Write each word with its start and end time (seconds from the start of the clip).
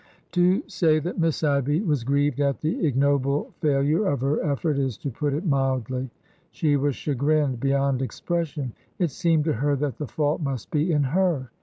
To 0.31 0.63
say 0.65 0.97
that 0.97 1.19
Miss 1.19 1.43
Abby 1.43 1.79
was 1.83 2.03
grieved 2.03 2.39
at 2.39 2.59
the 2.61 2.83
ignoble 2.87 3.53
fail 3.61 3.83
ure 3.83 4.07
of 4.07 4.21
her 4.21 4.43
effort 4.43 4.79
is 4.79 4.97
to 4.97 5.11
put 5.11 5.31
it 5.31 5.45
mildly. 5.45 6.09
She 6.49 6.75
was 6.75 6.95
chagrined 6.95 7.59
beyond 7.59 8.01
expression. 8.01 8.73
It 8.97 9.11
seemed 9.11 9.43
to 9.45 9.53
her 9.53 9.75
that 9.75 9.97
the 9.99 10.07
fault 10.07 10.41
must 10.41 10.71
be 10.71 10.91
in 10.91 11.03
her. 11.03 11.51